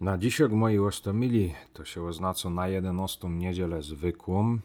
Na 0.00 0.18
dzisiaj 0.18 0.48
moi 0.48 0.78
ostomili 0.78 1.54
to 1.72 1.84
się 1.84 2.02
oznacza 2.02 2.50
na 2.50 2.68
11 2.68 3.28
niedzielę 3.28 3.82
zwykłą. 3.82 4.58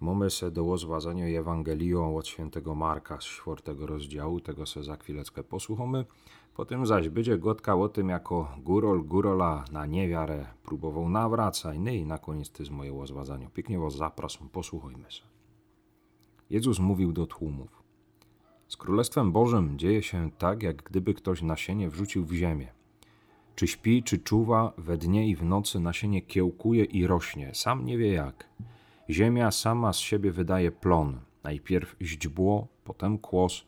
Mamy 0.00 0.30
se 0.30 0.50
do 0.50 0.62
rozważania 0.62 1.40
Ewangelią 1.40 2.16
od 2.16 2.26
świętego 2.26 2.74
Marka 2.74 3.20
z 3.20 3.24
czwartego 3.24 3.86
rozdziału, 3.86 4.40
tego 4.40 4.66
se 4.66 4.82
za 4.82 4.96
chwileczkę 4.96 5.42
posłuchamy. 5.42 6.04
Potem 6.54 6.86
zaś 6.86 7.08
będzie 7.08 7.38
gotka 7.38 7.74
o 7.74 7.88
tym, 7.88 8.08
jako 8.08 8.48
górol 8.58 9.04
górola 9.04 9.64
na 9.72 9.86
niewiarę 9.86 10.46
próbował 10.62 11.08
nawracać, 11.08 11.78
no 11.80 11.90
i 11.90 12.06
na 12.06 12.18
koniec 12.18 12.50
ty 12.50 12.64
z 12.64 12.70
moje 12.70 12.92
rozważania. 12.92 13.50
Pięknie 13.50 13.78
was 13.78 13.96
zapraszam, 13.96 14.48
posłuchajmy 14.48 15.10
się. 15.10 15.22
Jezus 16.50 16.78
mówił 16.78 17.12
do 17.12 17.26
tłumów. 17.26 17.82
Z 18.68 18.76
Królestwem 18.76 19.32
Bożym 19.32 19.78
dzieje 19.78 20.02
się 20.02 20.30
tak, 20.38 20.62
jak 20.62 20.82
gdyby 20.82 21.14
ktoś 21.14 21.42
nasienie 21.42 21.90
wrzucił 21.90 22.24
w 22.24 22.32
ziemię. 22.32 22.77
Czy 23.58 23.66
śpi, 23.66 24.02
czy 24.02 24.18
czuwa, 24.18 24.72
we 24.78 24.98
dnie 24.98 25.28
i 25.28 25.36
w 25.36 25.44
nocy 25.44 25.80
nasienie 25.80 26.22
kiełkuje 26.22 26.84
i 26.84 27.06
rośnie, 27.06 27.50
sam 27.54 27.84
nie 27.84 27.98
wie 27.98 28.12
jak. 28.12 28.48
Ziemia 29.10 29.50
sama 29.50 29.92
z 29.92 29.98
siebie 29.98 30.32
wydaje 30.32 30.72
plon, 30.72 31.20
najpierw 31.42 31.96
źdźbło, 32.02 32.68
potem 32.84 33.18
kłos, 33.18 33.64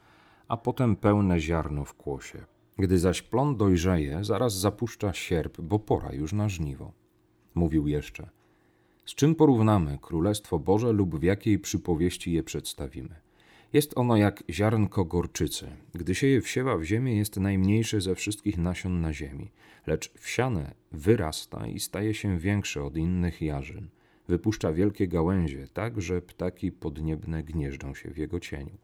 a 0.49 0.57
potem 0.57 0.97
pełne 0.97 1.41
ziarno 1.41 1.85
w 1.85 1.95
kłosie. 1.95 2.45
Gdy 2.79 2.99
zaś 2.99 3.23
plon 3.23 3.57
dojrzeje, 3.57 4.25
zaraz 4.25 4.59
zapuszcza 4.59 5.13
sierp, 5.13 5.61
bo 5.61 5.79
pora 5.79 6.13
już 6.13 6.33
na 6.33 6.49
żniwo. 6.49 6.93
Mówił 7.55 7.89
jeszcze. 7.89 8.29
Z 9.05 9.15
czym 9.15 9.35
porównamy 9.35 9.99
Królestwo 10.03 10.59
Boże 10.59 10.93
lub 10.93 11.19
w 11.19 11.23
jakiej 11.23 11.59
przypowieści 11.59 12.33
je 12.33 12.43
przedstawimy? 12.43 13.15
Jest 13.73 13.99
ono 13.99 14.17
jak 14.17 14.45
ziarnko 14.51 15.05
gorczycy. 15.05 15.67
Gdy 15.95 16.15
się 16.15 16.27
je 16.27 16.41
wsiewa 16.41 16.77
w 16.77 16.85
ziemię, 16.85 17.17
jest 17.17 17.37
najmniejsze 17.37 18.01
ze 18.01 18.15
wszystkich 18.15 18.59
nasion 18.59 19.01
na 19.01 19.13
ziemi, 19.13 19.51
lecz 19.87 20.13
wsiane 20.13 20.75
wyrasta 20.93 21.67
i 21.67 21.81
staje 21.81 22.15
się 22.15 22.39
większe 22.39 22.85
od 22.85 22.97
innych 22.97 23.43
jarzyn. 23.43 23.89
Wypuszcza 24.29 24.73
wielkie 24.73 25.09
gałęzie, 25.09 25.69
tak 25.73 26.01
że 26.01 26.23
ptaki 26.23 26.73
podniebne 26.73 27.43
gnieżdżą 27.43 27.95
się 27.95 28.11
w 28.11 28.19
jego 28.19 28.41
cieniu. 28.41 28.79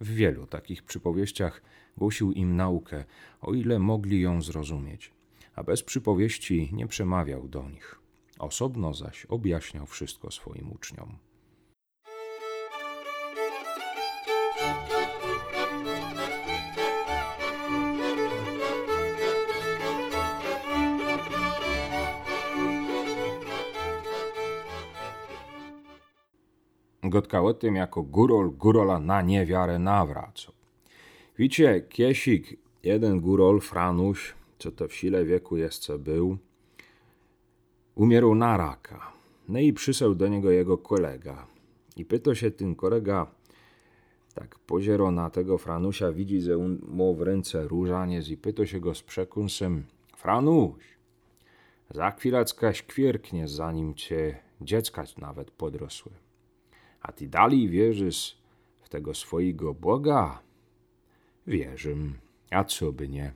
W 0.00 0.14
wielu 0.14 0.46
takich 0.46 0.82
przypowieściach 0.82 1.62
głosił 1.96 2.32
im 2.32 2.56
naukę, 2.56 3.04
o 3.40 3.54
ile 3.54 3.78
mogli 3.78 4.20
ją 4.20 4.42
zrozumieć, 4.42 5.12
a 5.54 5.62
bez 5.62 5.82
przypowieści 5.82 6.70
nie 6.72 6.86
przemawiał 6.86 7.48
do 7.48 7.68
nich. 7.68 8.00
Osobno 8.38 8.94
zaś 8.94 9.26
objaśniał 9.26 9.86
wszystko 9.86 10.30
swoim 10.30 10.72
uczniom. 10.72 11.29
Gotka 27.02 27.42
o 27.42 27.54
tym, 27.54 27.76
jako 27.76 28.02
górol 28.02 28.50
górola 28.50 29.00
na 29.00 29.22
niewiarę 29.22 29.78
nawracał. 29.78 30.54
Wiecie, 31.38 31.80
kiesik, 31.88 32.56
jeden 32.82 33.20
górol, 33.20 33.60
Franuś, 33.60 34.34
co 34.58 34.72
to 34.72 34.88
w 34.88 34.94
sile 34.94 35.24
wieku 35.24 35.56
jeszcze 35.56 35.98
był, 35.98 36.38
umierał 37.94 38.34
na 38.34 38.56
raka. 38.56 39.12
No 39.48 39.58
i 39.58 39.72
przysłał 39.72 40.14
do 40.14 40.28
niego 40.28 40.50
jego 40.50 40.78
kolega. 40.78 41.46
I 41.96 42.04
pyta 42.04 42.34
się 42.34 42.50
ten 42.50 42.74
kolega, 42.74 43.26
tak 44.34 44.58
poziero 44.58 45.10
na 45.10 45.30
tego 45.30 45.58
Franusia, 45.58 46.12
widzi, 46.12 46.40
że 46.40 46.56
on 46.56 46.78
ma 46.88 47.12
w 47.12 47.22
ręce 47.22 47.68
różaniec 47.68 48.28
i 48.28 48.36
pyta 48.36 48.66
się 48.66 48.80
go 48.80 48.94
z 48.94 49.02
przekąsem, 49.02 49.84
Franuś, 50.16 50.84
za 51.90 52.10
chwileczkę 52.10 52.74
śkwierknie, 52.74 53.48
zanim 53.48 53.94
cię 53.94 54.36
dziecka 54.60 55.04
nawet 55.18 55.50
podrosły. 55.50 56.12
A 57.00 57.12
ty 57.12 57.28
dalej 57.28 57.68
wierzysz 57.68 58.38
w 58.80 58.88
tego 58.88 59.14
swojego 59.14 59.74
Boga? 59.74 60.42
Wierzym, 61.46 62.18
a 62.50 62.64
co 62.64 62.92
by 62.92 63.08
nie. 63.08 63.32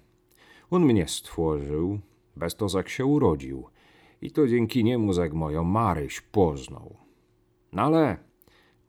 On 0.70 0.84
mnie 0.84 1.08
stworzył, 1.08 1.98
bez 2.36 2.54
to 2.54 2.66
jak 2.74 2.88
się 2.88 3.06
urodził 3.06 3.64
i 4.22 4.30
to 4.30 4.48
dzięki 4.48 4.84
niemu 4.84 5.20
jak 5.20 5.32
moją 5.32 5.64
Maryś 5.64 6.20
poznał. 6.20 6.96
No 7.72 7.82
ale 7.82 8.16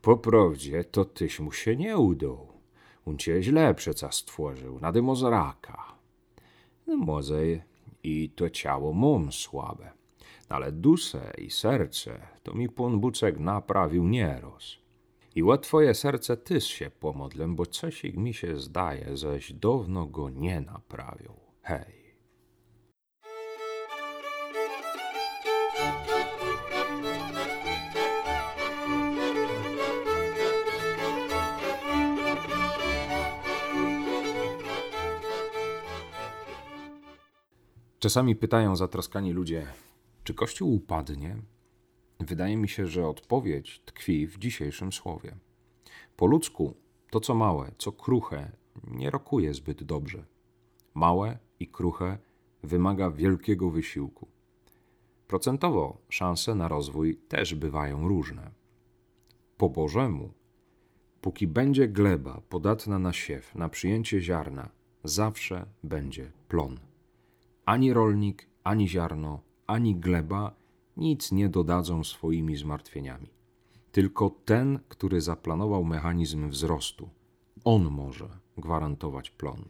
po 0.01 0.17
prawdzie 0.17 0.83
to 0.83 1.05
tyś 1.05 1.39
mu 1.39 1.51
się 1.51 1.75
nie 1.75 1.97
udał. 1.97 2.47
On 3.05 3.17
cię 3.17 3.43
źle 3.43 3.73
przeca 3.73 4.11
stworzył, 4.11 4.79
na 4.79 4.91
dymo 4.91 5.15
z 5.15 5.23
raka. 5.23 5.95
No 6.87 6.97
może 6.97 7.41
i 8.03 8.29
to 8.35 8.49
ciało 8.49 8.93
mam 8.93 9.31
słabe 9.31 9.91
ale 10.49 10.71
duszę 10.71 11.31
i 11.37 11.49
serce 11.49 12.27
to 12.43 12.53
mi 12.53 12.69
Pan 12.69 12.99
Bucek 12.99 13.39
naprawił 13.39 14.07
nieroz. 14.07 14.77
I 15.35 15.43
o 15.43 15.57
serce 15.93 16.37
tyś 16.37 16.63
się 16.63 16.89
pomodlę, 16.89 17.47
bo 17.47 17.65
coś 17.65 18.03
mi 18.03 18.33
się 18.33 18.57
zdaje, 18.57 19.17
żeś 19.17 19.53
dawno 19.53 20.05
go 20.07 20.29
nie 20.29 20.61
naprawił. 20.61 21.31
Hej. 21.61 22.05
Czasami 37.99 38.35
pytają 38.35 38.75
zatroskani 38.75 39.31
ludzie, 39.31 39.67
czy 40.25 40.33
Kościół 40.33 40.73
upadnie? 40.73 41.37
Wydaje 42.19 42.57
mi 42.57 42.69
się, 42.69 42.87
że 42.87 43.07
odpowiedź 43.07 43.81
tkwi 43.85 44.27
w 44.27 44.37
dzisiejszym 44.37 44.91
słowie. 44.91 45.35
Po 46.17 46.25
ludzku 46.25 46.75
to, 47.09 47.19
co 47.19 47.35
małe, 47.35 47.71
co 47.77 47.91
kruche, 47.91 48.51
nie 48.87 49.09
rokuje 49.09 49.53
zbyt 49.53 49.83
dobrze. 49.83 50.25
Małe 50.93 51.37
i 51.59 51.67
kruche 51.67 52.17
wymaga 52.63 53.11
wielkiego 53.11 53.69
wysiłku. 53.69 54.27
Procentowo 55.27 55.97
szanse 56.09 56.55
na 56.55 56.67
rozwój 56.67 57.15
też 57.15 57.55
bywają 57.55 58.07
różne. 58.07 58.51
Po 59.57 59.69
Bożemu, 59.69 60.33
póki 61.21 61.47
będzie 61.47 61.87
gleba 61.87 62.41
podatna 62.49 62.99
na 62.99 63.13
siew, 63.13 63.55
na 63.55 63.69
przyjęcie 63.69 64.21
ziarna, 64.21 64.69
zawsze 65.03 65.65
będzie 65.83 66.31
plon. 66.47 66.79
Ani 67.65 67.93
rolnik, 67.93 68.47
ani 68.63 68.89
ziarno 68.89 69.54
ani 69.67 69.95
gleba 69.95 70.55
nic 70.97 71.31
nie 71.31 71.49
dodadzą 71.49 72.03
swoimi 72.03 72.55
zmartwieniami. 72.55 73.29
Tylko 73.91 74.29
ten, 74.29 74.79
który 74.89 75.21
zaplanował 75.21 75.83
mechanizm 75.83 76.49
wzrostu, 76.49 77.09
on 77.63 77.83
może 77.83 78.29
gwarantować 78.57 79.29
plon. 79.29 79.65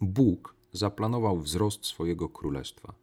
Bóg 0.00 0.54
zaplanował 0.72 1.40
wzrost 1.40 1.86
swojego 1.86 2.28
królestwa. 2.28 2.94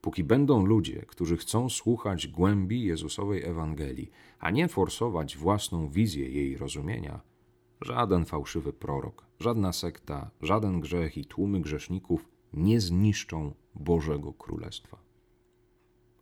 Póki 0.00 0.24
będą 0.24 0.66
ludzie, 0.66 1.04
którzy 1.06 1.36
chcą 1.36 1.68
słuchać 1.68 2.28
głębi 2.28 2.82
Jezusowej 2.82 3.44
Ewangelii, 3.44 4.10
a 4.38 4.50
nie 4.50 4.68
forsować 4.68 5.36
własną 5.36 5.88
wizję 5.88 6.28
jej 6.28 6.56
rozumienia, 6.56 7.20
żaden 7.80 8.24
fałszywy 8.24 8.72
prorok, 8.72 9.26
żadna 9.40 9.72
sekta, 9.72 10.30
żaden 10.42 10.80
grzech 10.80 11.16
i 11.16 11.24
tłumy 11.24 11.60
grzeszników 11.60 12.28
nie 12.52 12.80
zniszczą 12.80 13.54
Bożego 13.74 14.32
Królestwa. 14.32 14.98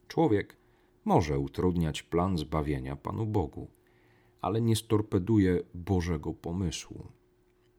Człowiek 0.09 0.57
może 1.05 1.39
utrudniać 1.39 2.03
plan 2.03 2.39
zbawienia 2.39 2.97
Panu 2.97 3.27
Bogu, 3.27 3.69
ale 4.41 4.61
nie 4.61 4.77
storpeduje 4.77 5.63
Bożego 5.75 6.35
pomysłu. 6.35 7.07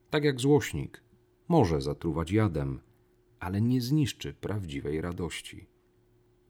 Tak 0.09 0.23
jak 0.23 0.39
złośnik 0.39 1.03
może 1.47 1.81
zatruwać 1.81 2.31
jadem, 2.31 2.79
ale 3.39 3.61
nie 3.61 3.81
zniszczy 3.81 4.33
prawdziwej 4.33 5.01
radości. 5.01 5.67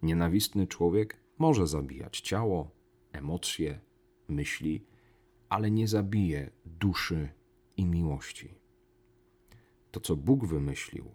Nienawistny 0.03 0.67
człowiek 0.67 1.17
może 1.37 1.67
zabijać 1.67 2.21
ciało, 2.21 2.71
emocje, 3.11 3.79
myśli, 4.27 4.85
ale 5.49 5.71
nie 5.71 5.87
zabije 5.87 6.51
duszy 6.65 7.29
i 7.77 7.85
miłości. 7.85 8.53
To, 9.91 9.99
co 9.99 10.15
Bóg 10.15 10.45
wymyślił, 10.45 11.05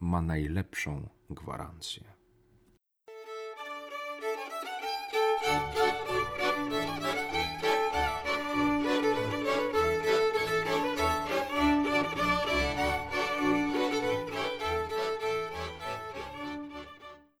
ma 0.00 0.22
najlepszą 0.22 1.08
gwarancję. 1.30 2.17